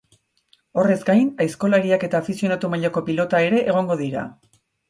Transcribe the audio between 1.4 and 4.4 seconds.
aizkolariak eta afizionatu mailako pilota ere egongo dira.